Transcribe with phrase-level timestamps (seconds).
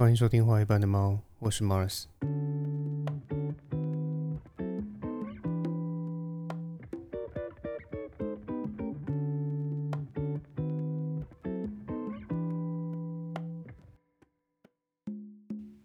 [0.00, 2.04] 欢迎收听《画一般的猫》，我是 Mars。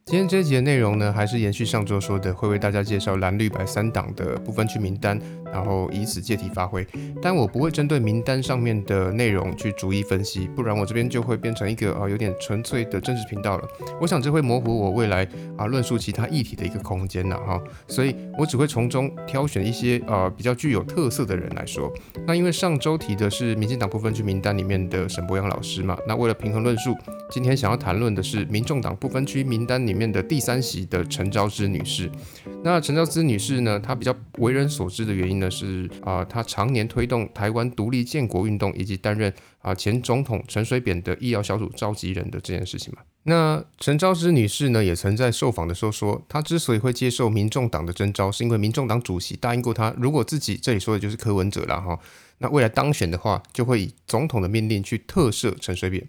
[0.05, 5.19] 今天这一集的内容呢，还是延续上周说的，会为大家介绍蓝绿白三党的部分区名单，
[5.55, 6.85] 然后以此借题发挥。
[7.21, 13.67] 但我不会针对名单上面的内容去逐一分析，不然我这边就会变成一个啊有点纯粹的政治频道了。
[13.99, 21.93] 我想这会模糊我未来啊论述其他议题的一个空间呐哈，所以我只会从中挑选一些呃比较具有特色的人来说。
[22.25, 26.95] 那因为上周提的是民进党部分区名单里面的沈博阳老师嘛，那为了平衡论述，
[27.29, 30.05] 今天想要谈论的是民众党部分区名单里面。
[30.05, 32.09] 的第三席的陈昭之女士，
[32.63, 33.77] 那陈昭之女士呢？
[33.79, 43.01] 她比较为人所知的原因呢，是啊，他常年推动台湾独立建国运动，以及担任啊前总统陈水扁的医疗小组召集人的这件事情嘛。
[43.23, 51.99] 那陈昭之女士呢，也曾在受访的时候说，她之所以会接受民众党的征召，是因为民众党主席答应过她，如果自己这里说的就是柯文哲了哈，
[52.37, 56.07] 那未来当选的话，就会以总统的命令去特赦陈水扁。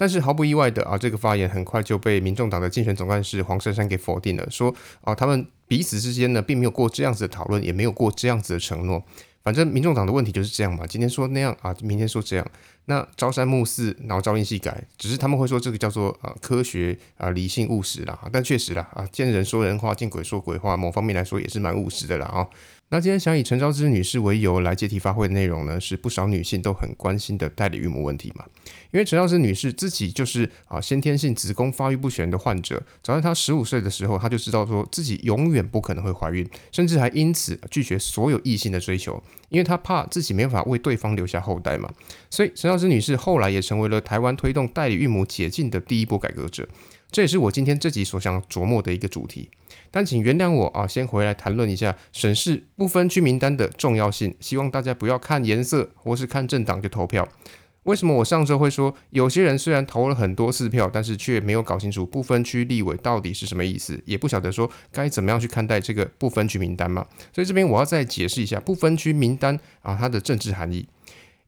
[0.00, 9.02] 但是毫不意外的啊，这个发言很快就被民众党的竞选总干事黄珊珊给否定了，说啊，他们彼此之间呢，并没有过这样子的讨论，也没有过这样子的承诺。
[9.42, 12.46] 反正民众党的问题就是这样嘛，今天说那样啊，明天说这样。
[12.84, 18.18] 那朝三暮四，然后朝令夕改，只是他们会说这个叫做啊科学啊理性务实啦。
[18.32, 22.46] 但确实啦啊，见人说人话，见鬼说鬼话，某方面来说也是蛮务实的啦啊。
[22.90, 28.46] 那今天想以陈昭之女士为由来借题发挥的内容呢，是不少女性都很关心的代理孕母问题嘛。
[28.90, 41.92] 因为陈昭之女士自己就是啊先天性子宫发育不全的患者，早在她十五岁的时候，她就知道说自己永远不可能会怀孕，甚至还因此拒绝所有异性的追求，因为她怕自己没法为对方留下后代嘛。
[42.30, 46.66] 所以陈昭之女士后来也成为了台湾推动代理孕母解禁的第一波改革者。
[47.10, 49.48] 这也是我今天这集所想琢磨的一个主题，
[49.90, 54.34] 但请原谅我啊，先回来谈论一下审视不分区名单的重要性。
[54.40, 57.26] 希望大家不要看颜色或是看政党就投票。
[57.84, 67.06] 为什么我上周会说，有些人虽然投了很多次票，但是却没有搞清楚不分区立委到底是什么意思，也不晓得说该怎么样去看待这个不分区名单嘛？
[67.32, 70.86] 所以这边我要再解释一下不分区名单啊它的政治含义。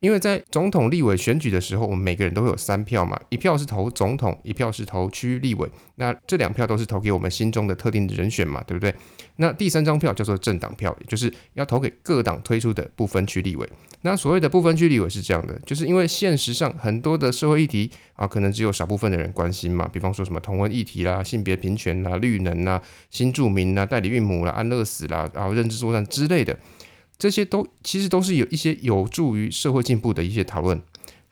[0.00, 8.94] 因为在总统、立委选举的时候，我们每个人都会有三票嘛，一票是投总统，一票是投区立委，那这两票都是投给我们心中的特定的人选嘛，对不对？
[9.36, 13.68] 那第三张票叫做政党票，也就是要投给各党推出的不分区立委。
[14.02, 22.80] 那所谓的不分区立委是这样的，就是因为现实上很多的社会议题啊，可能只有少部分的人关心嘛，比方说什么同婚议题啦、性别平权啦、绿能啦、
[23.10, 26.58] 新住民啦、代理孕母啦、安乐死啦、然后认知作战之类的。
[27.20, 30.80] 这些都其实都是有一些有助于社会进步的一些讨论，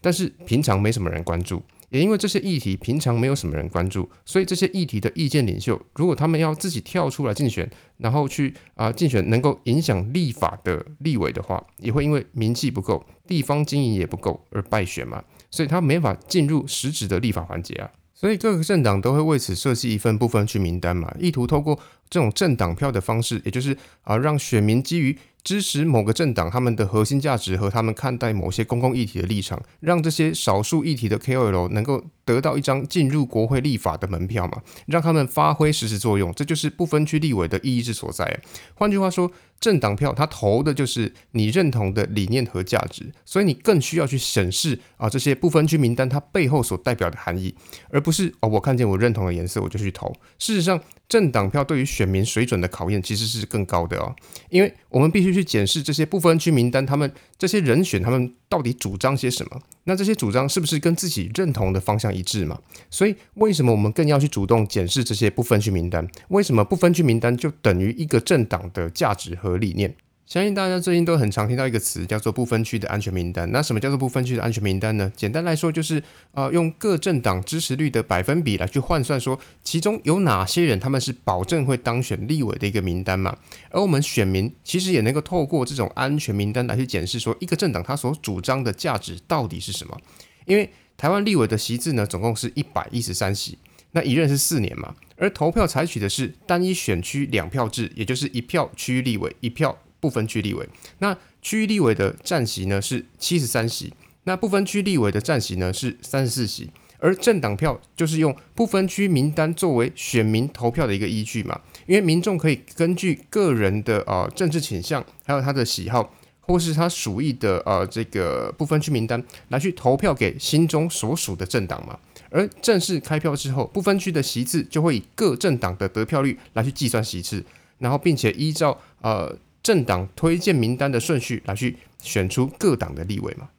[0.02, 17.90] 但是平常没什么人关注，也因为这些议题平常没有什么人关注，所以这些议题的意见领袖，如果他们要自己跳出来竞选，然后去啊竞选能够影响立法的立委的话，也会因为名气不够，地方经营也不够而败选嘛，所以他没法进入实质的立法环节啊。
[18.12, 21.78] 所以各个政党都会为此设计一份部分区名单嘛，意图透过
[22.10, 25.16] 这种政党票的方式，也就是啊让选民基于
[25.48, 38.38] 支持某个政党，他们的核心价值和他们看待某些公共议题的立场，让这些少数议题的 KOL 能够得到一张进入国会立法的门票嘛，让他们发挥实质作用，这就是不分区立委的意义之所在。
[38.74, 47.54] 换句话说，政党票它投的就是你认同的理念和价值，所以你更需要去审视啊这些不分区名单它背后所代表的含义，
[47.90, 50.14] 而不是哦我看见我认同的颜色我就去投。
[50.38, 50.80] 事实上。
[51.08, 54.14] 政党票对于选民水准的考验其实是更高的哦，
[54.50, 59.60] 因为我们必须去检视这些不分区名单，他们这些人选他们到底主张些什么？
[59.84, 62.58] 那这些主张是不是跟自己认同的方向一致嘛？
[62.90, 66.06] 所以为什么我们更要去主动检视这些不分区名单？
[66.28, 69.94] 为什么不分区名单就等于一个政党的价值和理念？
[70.28, 73.50] 相信大家最近都很常听到一个词，叫做不分区的安全名单。
[73.50, 75.10] 那什么叫做不分区的安全名单呢？
[75.16, 76.02] 简单来说，就是
[76.32, 83.34] 呃，用各政党支持率的百分比来去换算，说其中有哪些人他们是保证会当选立委的一个名单嘛。
[83.70, 89.98] 而我们选民其实也能够透过这种安全名单来去检视，说一个政党它所主张的价值到底是什么。
[90.44, 93.56] 因为台湾立委的席次呢，总共是一百一十三席，
[93.92, 99.78] 那一任是四年嘛，而投票采取的是单一选区两票制，也就是一票区域立委，一票。
[100.00, 100.68] 不分区立委，
[100.98, 103.92] 那区域立委的占席呢是七十三席，
[104.24, 121.98] 那不分区立委的占席呢是三十四席，而政党票就是用不分区名单作为选民投票的一个依据嘛，因为民众可以根据个人的呃政治倾向，还有他的喜好，或是他属意的呃这个不分区名单来去投票给心中所属的政党嘛。
[122.30, 127.42] 而正式开票之后，不分区的席次就会以各政党的得票率来去计算席次，
[127.78, 129.34] 然后并且依照呃
[129.68, 133.50] 政党推荐名单的顺序来去选出各党的立委嘛。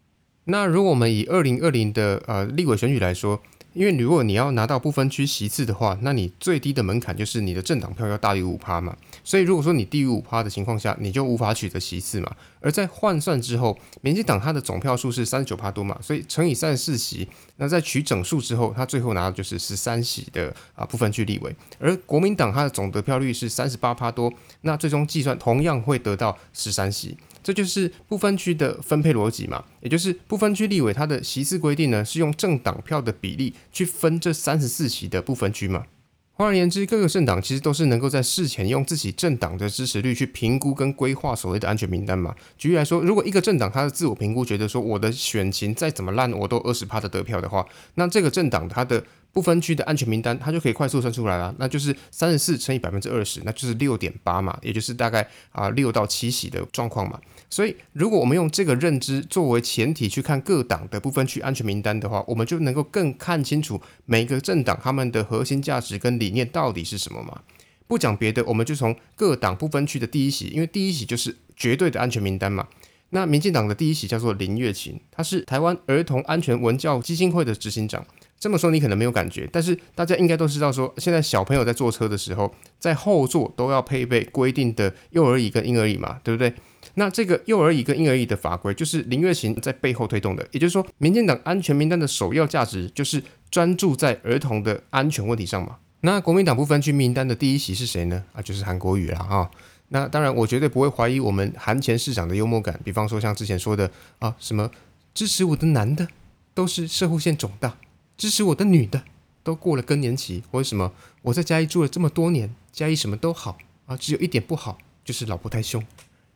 [0.45, 3.39] 那如果我们以二零二零的呃立委选举来说，
[3.79, 8.93] 因为如果你要拿到不分区席次的话，那你最低的门槛就是你的政党票要大于五趴嘛。
[9.23, 12.29] 所以如果说你低于五趴的情况下，你就无法取得席次嘛。
[12.59, 21.55] 而在换算之后，民进党它的总票数是三十九趴多嘛，所以乘以三十四席，那在取整数之后，它最后拿到就是十三席的啊不分区立委。
[21.79, 24.29] 而国民党它的总得票率是三十八趴多，
[24.63, 27.17] 那最终计算同样会得到十三席。
[27.41, 35.86] 这就是不分区的分配逻辑嘛，也就是不分区立委它的席次规定呢，是用政党票的比例去分这三十四席的不分区嘛。
[36.33, 42.33] 换而言之，各个政党其实都是能够在事前用自己政党的支持率去评估跟规划所谓的安全名单嘛。
[42.57, 47.65] 举例来说，如果一个政党它的自我评估觉得说我的选情再怎么烂，我都二十趴的得票的话，
[47.95, 57.19] 那这个政党它的不分区的安全名单，它就可以快速算出来了，那就是三十四乘以百分之二十，那就是六点八嘛，也就是大概啊六到七席的状况嘛。
[57.49, 67.41] 所以，如果我们用这个认知作为前提去看各党的不分区安全名单的话，我们就能够更看清楚每个政党他们的核心价值跟理念到底是什么嘛。
[67.87, 72.67] 不讲别的，我们就从各党不分区的第一席，因为第一席就是绝对的安全名单嘛。
[73.09, 78.05] 那民进党的第一席叫做林月琴，他是台湾儿童安全文教基金会的执行长。
[78.39, 86.53] 这么说你可能没有感觉，但是大家应该都知道，说现在小朋友在坐车的时候，在后座都要配备规定的幼儿椅跟婴儿椅嘛，对不对？
[86.95, 90.47] 那这个幼儿椅跟婴儿椅的法规，就是林月琴在背后推动的。
[90.51, 93.21] 也就是说，民进党安全名单的首要价值，就是
[93.51, 95.77] 专注在儿童的安全问题上嘛。
[96.01, 98.24] 那国民党不分区名单的第一席是谁呢？
[98.31, 99.51] 啊，就是韩国瑜了啊。
[99.89, 102.80] 那当然，我绝对不会怀疑我们韩前市长的幽默感。
[102.86, 104.71] 比方说，像之前说的啊，什么
[105.13, 106.07] 支持我的男的
[106.53, 107.75] 都是射护腺肿大。
[108.19, 109.06] 支持我的女的
[109.44, 115.81] 都过了更年期，为什么我在嘉义住了这么多年，嘉义什么都好啊，只有一点不好，就是老婆太凶。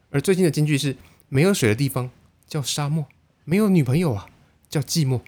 [0.10, 0.96] 而最近的金句是：
[1.28, 2.10] 没有水的地方
[2.48, 3.06] 叫沙漠，
[3.44, 4.28] 没有女朋友啊
[4.70, 5.20] 叫寂寞，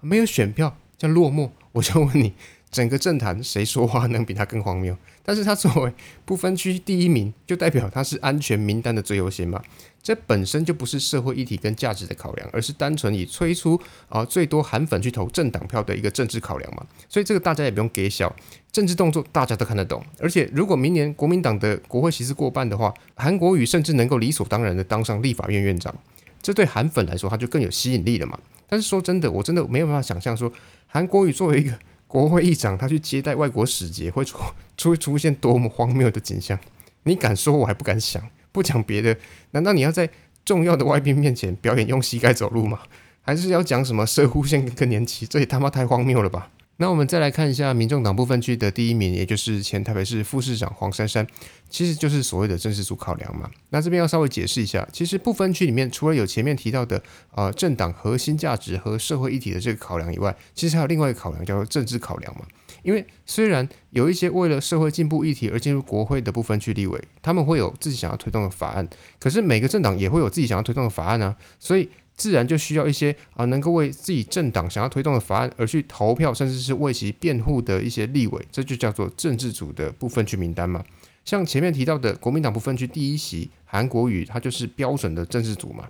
[0.00, 1.52] 没有选票叫落寞。
[1.72, 2.34] 我就问你。
[2.72, 4.96] 整个政坛谁说话能比他更荒谬？
[5.22, 5.92] 但是他作为
[6.24, 9.62] 不分区第一名，就代表他是安全名单的最优先嘛？
[10.02, 13.78] 这本身就不是社会议题跟价值的考量，而是单纯以催出
[14.08, 16.84] 啊最多韩粉去投政党票的一个政治考量嘛？
[17.10, 18.34] 所以这个大家也不用给小
[18.72, 20.02] 政治动作，大家都看得懂。
[20.18, 25.94] 而且如果明年国民党的国会席次过半的话，韩国瑜甚至能够理所当然的当上立法院院长，
[26.40, 28.36] 这对韩粉来说他就更有吸引力了嘛？
[28.66, 30.50] 但是说真的，我真的没有办法想象说
[30.86, 31.78] 韩国瑜作为一个。
[32.12, 34.36] 国会议长他去接待外国使节，会出
[34.76, 36.58] 出出现多么荒谬的景象？
[37.04, 38.22] 你敢说，我还不敢想。
[38.52, 39.16] 不讲别的，
[39.52, 40.10] 难道你要在
[40.44, 42.80] 重要的外宾面前表演用膝盖走路吗？
[43.22, 45.26] 还是要讲什么射护线跟更年期？
[45.26, 46.50] 这也他妈太荒谬了吧！
[46.78, 51.24] 那我们再来看一下民众党部分区的第一名，也就是前台北市副市长黄珊珊，
[51.68, 53.48] 其实就是所谓的政治组考量嘛。
[53.70, 57.00] 那这边要稍微解释一下，其实不分区里面除了有前面提到的
[57.36, 62.44] 呃政党核心价值和社会议题的这个考量以外，其实还有另外一个考量叫做政治考量嘛。
[62.82, 68.88] 因为虽然有一些为了社会进步议题而进入国会的部分区立委，他们会有自己想要推动的法案，
[69.20, 71.88] 可是每个政党也会有自己想要推动的法案啊，所以。
[72.22, 80.84] 自然就需要一些啊，能够为自己政党想要推动的法案而去投票，甚至是为其辩护的一些立委，这就叫做政治组的部分区名单嘛。
[81.24, 85.88] 像前面提到的国民党部分区第一席韩国瑜，他就是标准的政治组嘛。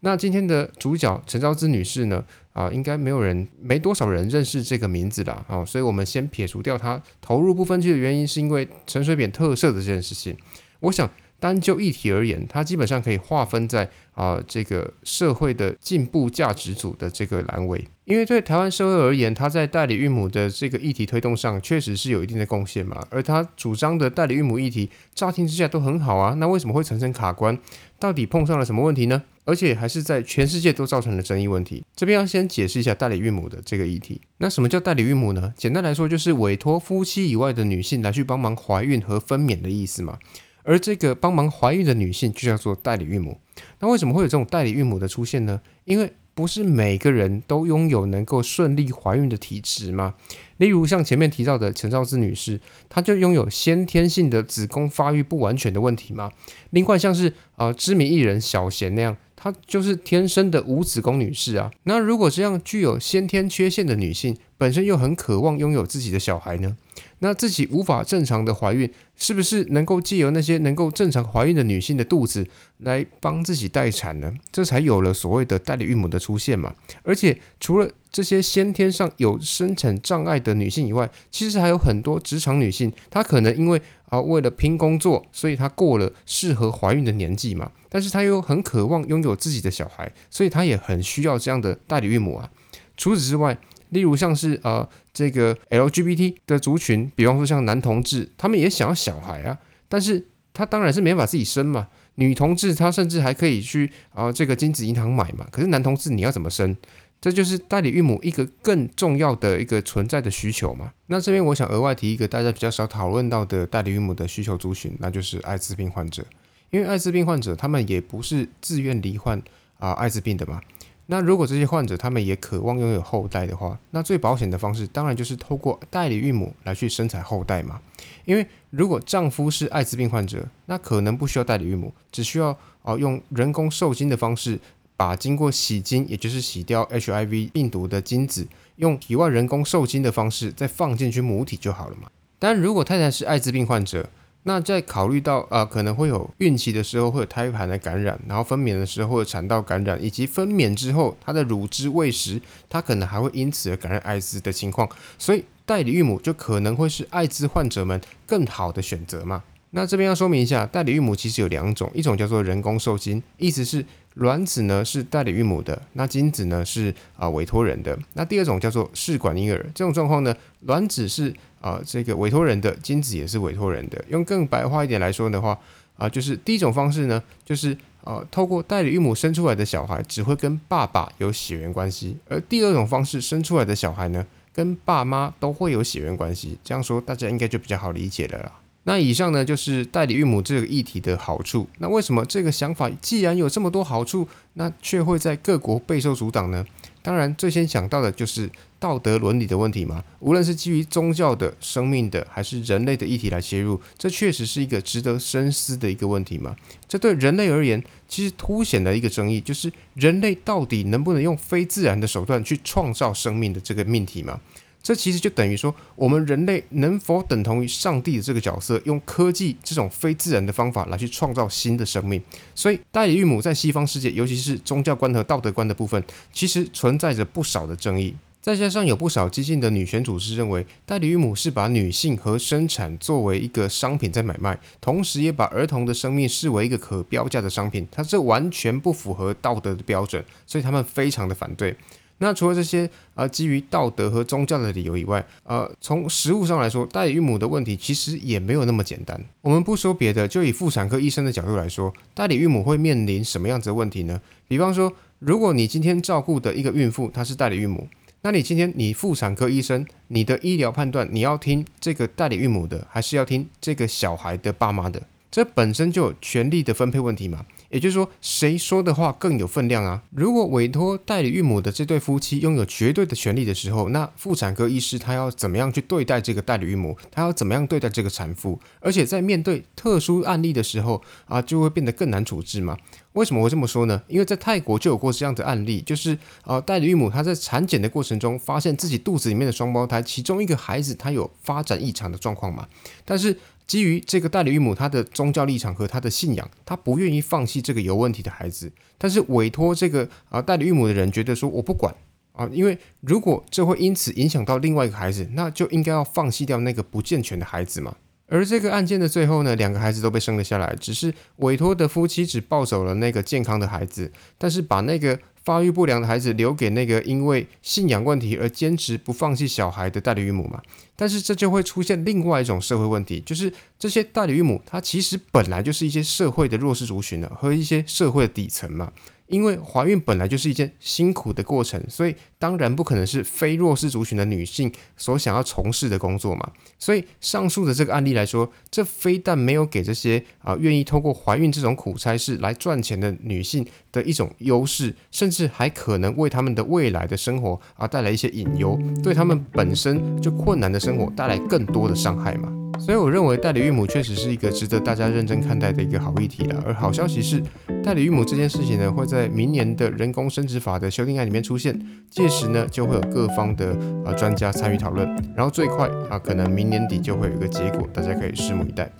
[0.00, 2.24] 那今天的主角陈昭之女士呢？
[2.54, 5.44] 啊，应该没有人，没多少人认识这个名字啦。
[5.46, 10.34] 啊，所以我们先撇除掉她投入不分区的原因，是因为陈水扁特色的这件事情。
[10.80, 11.10] 我想。
[11.44, 23.06] 单就议题而言，它基本上可以划分在啊这个社会的进步价值组的这个栏位，因为对台湾社会而言，它在代理孕母的这个议题推动上确实是有一定的贡献嘛。
[23.10, 27.58] 而他主张的代理孕母议题，乍听之下都很好啊，那为什么会产生卡关？
[27.98, 29.22] 到底碰上了什么问题呢？
[29.44, 31.84] 而且还是在全世界都造成了争议问题。
[31.94, 34.18] 这边要先解释一下代理孕母的这个议题。
[34.38, 35.52] 那什么叫代理孕母呢？
[35.54, 40.18] 简单来说，就是委托夫妻以外的女性来去帮忙怀孕和分娩的意思嘛。
[40.64, 43.38] 而这个帮忙怀孕的女性就叫做代理孕母。
[43.78, 45.60] 那为什么会有这种代理孕母的出现呢？
[45.84, 50.14] 因为不是每个人都拥有能够顺利怀孕的体质吗？
[50.56, 56.32] 例如像前面提到的陈兆志女士，她就拥有先天性的子宫发育不完全的问题吗？
[56.70, 61.70] 另外像是呃知名艺人小贤那样，她就是天生的无子宫女士啊。
[61.82, 66.74] 那如果这样具有先天缺陷的女性，本身又很渴望拥有自己的小孩呢？
[67.18, 72.46] 那自己无法正常的怀孕，是不是能够借由那些能够正常怀孕的女性的肚子
[72.78, 74.32] 来帮自己待产呢？
[74.50, 76.74] 这才有了所谓的代理孕母的出现嘛。
[77.02, 83.80] 而且除了这些先天上有生产障碍的女性以外，其实还有很多职场女性，她可能因为
[84.14, 87.70] 啊为了拼工作，所以她过了适合怀孕的年纪嘛。
[87.88, 92.50] 但是她又很渴望拥有自己的小孩，所以她也很需要这样的代理孕母啊。
[92.96, 93.56] 除此之外，
[93.90, 101.88] 例如像是呃这个 LGBT 的族群，比方说像男同志，他们也想要小孩啊，但是他当然是没法自己生嘛。
[102.16, 106.76] 女同志她甚至还可以去啊这个精子银行买嘛，可是男同志你要怎么生？
[107.24, 110.92] 这就是代理孕母一个更重要的一个存在的需求嘛。
[111.06, 116.22] 那这边我想额外提一个大家比较少讨论到的代理孕母的需求族群，那就是艾滋病患者，
[116.68, 119.42] 因为艾滋病患者他们也不是自愿罹患
[119.78, 120.60] 啊艾滋病的嘛。
[121.06, 127.80] 那如果这些患者他们也渴望拥有后代的话，那最保险的方式当然就是透过代理孕母来去生产后代嘛。
[128.26, 134.58] 因为如果丈夫是艾滋病患者，那可能不需要代理孕母，只需要哦用人工受精的方式，
[134.96, 138.46] 把经过洗精，也就是洗掉 HIV 病毒的精子，
[138.76, 142.08] 用体外人工受精的方式再放进去母体就好了嘛。
[142.38, 144.08] 但如果太太是艾滋病患者，
[144.46, 154.86] 那在考虑到啊，可能会有孕期的时候会有胎盘的感染，然后分娩的时候会有产道感染，以及分娩之后她的乳汁喂食，她可能还会因此而感染艾滋的情况，
[155.18, 159.42] 所以代理孕母就可能会是艾滋患者们更好的选择嘛。
[159.76, 167.98] 那这边要说明一下，代理孕母其实有两种，一种叫做人工受精，意思是卵子呢是代理孕母的，那精子呢是啊委托人的。
[168.12, 174.04] 那第二种叫做试管婴儿，这种状况呢，卵子是啊这个委托人的，精子也是委托人的。
[174.08, 175.58] 用更白话一点来说的话，
[175.96, 186.56] 啊就是第一种方式呢，就是啊透过代理孕母生出来的小孩只会跟爸爸有血缘关系，而第二种方式生出来的小孩呢，跟爸妈都会有血缘关系。
[186.62, 188.52] 这样说大家应该就比较好理解了啦。
[188.84, 191.68] 那以上呢就是代理孕母这个议题的好处。
[191.78, 196.64] 那为什么这个想法既然有这么多好处，那却会在各国备受阻挡呢？
[197.02, 200.02] 当然，最先想到的就是道德伦理的问题嘛。
[200.20, 206.56] 无论是基于宗教的、生命的，还是人类的议题来切入，这确实是一个值得深思的一个问题嘛。
[206.88, 214.40] 这对人类而言，其实凸显了一个争议，就是人类到底能不能用非自然的手段去创造生命的这个命题嘛。
[214.84, 222.22] 这其实就等于说，我们人类能否等同于上帝的这个角色，用科技这种非自然的方法来去创造新的生命？
[222.54, 228.14] 所以，代理孕母在西方世界，尤其是宗教观和道德观的部分，其实存在着不少的争议。
[228.42, 241.74] 再加上有不少激进的女权组织认为，代理孕母是把女性和生产作为一个商品在买卖，同时也把儿童的生命视为一个可标价的商品，它这完全不符合道德的标准，所以他们非常的反对。
[242.18, 249.20] 那除了这些啊基于道德和宗教的理由以外，呃，从实物上来说，代理孕母的问题其实也没有那么简单。
[249.40, 254.20] 我们不说别的，就以妇产科医生的角度来说，代理孕母会面临什么样子的问题呢？
[254.46, 257.88] 比方说，如果你今天照顾的一个孕妇她是代理孕母，
[258.22, 265.02] 那你今天你妇产科医生，你的医疗判断你要听这个代理孕母的，还是要听这个小孩的爸妈的？
[265.30, 267.44] 这本身就有权力的分配问题嘛。
[267.74, 270.00] 也就是说，谁说的话更有分量啊？
[270.12, 276.96] 如果委托代理孕母的这对夫妻拥有绝对的权利的时候，那妇产科医师他要怎么样去对待这个代理孕母？
[277.10, 278.60] 他要怎么样对待这个产妇？
[278.78, 282.78] 而且在面对特殊案例的时候啊，就会变得更难处置嘛？
[283.14, 284.00] 为什么会这么说呢？
[284.06, 292.68] 因为在泰国就有过这样的案例，就是啊，代理孕母她在产检的过程中发现自己肚子里面的双胞胎，其中一个孩子他有发展异常的状况嘛，
[293.04, 293.36] 但是。
[293.66, 298.72] 基于这个代理孕母她的宗教立场和她的信仰，她不愿意放弃这个有问题的孩子。
[298.98, 301.94] 但是委托这个啊代理孕母的人觉得说我不管
[302.32, 307.96] 啊，因为如果这会因此影响到另外一个孩子，那就应该要放弃掉那个不健全的孩子嘛。
[308.34, 315.18] 而这个案件的最后呢，两个孩子都被生了下来，只是委托的夫妻只抱走了那个健康的孩子，但是把那个。
[315.44, 320.62] 发育不良的孩子留给那个因为信仰问题而坚持不放弃小孩的代理孕母嘛？
[320.96, 328.90] 但是这就会出现另外一种社会问题，就是这些代理孕母，她其实本来就是一些社会的弱势族群了，和一些社会的底层嘛。
[329.26, 336.52] 因为怀孕本来就是一件辛苦的过程，所以当然不可能是非弱势族群的女性所想要从事的工作嘛。
[336.78, 352.63] 所以上述的这个案例来说，这非但没有给这些啊愿意通过怀孕这种苦差事来赚钱的女性的一种优势，甚至还可能为他们的未来的生活啊带来一些隐忧，对他们本身就困难的生活带来更多的伤害嘛。
[352.78, 356.62] 所以我认为代理孕母确实是一个值得大家认真看待的一个好议题了。
[356.66, 357.42] 而好消息是，
[357.82, 361.78] 代理孕母这件事情呢，会在明年的人工生殖法的修订案里面出现，
[362.10, 368.90] 届时呢就会有各方的呃专家参与讨论，然后最快啊可能明年底就会有一个结果，大家可以拭目以待。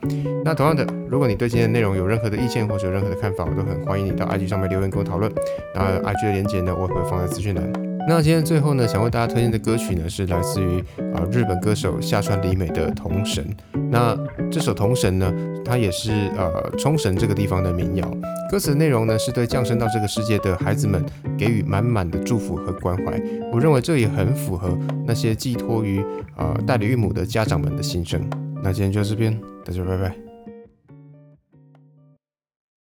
[0.45, 5.31] 那同样的，如果你对今天的内容有任何的意见或者有任何的看法，我都很欢迎你到 IG 上面留言跟我讨论。
[5.75, 7.94] 那 IG 的链接呢，我也会放在资讯栏。
[8.07, 10.79] 那今天最后呢，想为大家推荐的歌曲呢，是来自于
[11.15, 13.45] 啊日本歌手下川里美的《童神》。
[13.91, 14.17] 那
[14.51, 15.33] 这首《童神》呢，
[15.65, 18.09] 它也是呃冲绳这个地方的民谣。
[18.51, 21.03] 歌词内容呢，是对降生到这个世界的孩子们
[21.39, 23.21] 给予满满的祝福和关怀。
[23.51, 26.05] 我认为这也很符合那些寄托于
[26.37, 28.21] 呃代理孕母的家长们的心声。
[28.63, 30.34] 那今天就到这边，大家拜拜。